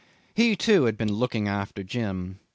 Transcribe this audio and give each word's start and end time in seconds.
He, 0.33 0.55
too, 0.55 0.85
had 0.85 0.97
been 0.97 1.13
looking 1.13 1.47
after 1.47 1.83
Jim. 1.83 2.39